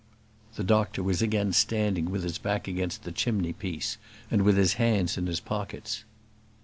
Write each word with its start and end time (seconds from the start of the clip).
The 0.55 0.63
doctor 0.63 1.03
was 1.03 1.21
again 1.21 1.53
standing 1.53 2.09
with 2.09 2.23
his 2.23 2.39
back 2.39 2.67
against 2.67 3.03
the 3.03 3.11
chimney 3.11 3.53
piece, 3.53 3.97
and 4.31 4.41
with 4.41 4.57
his 4.57 4.73
hands 4.81 5.15
in 5.15 5.27
his 5.27 5.39
pockets. 5.39 6.05